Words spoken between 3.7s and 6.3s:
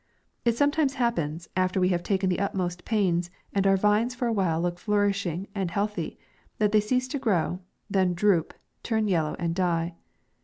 vines for a while look flourishing and healthy,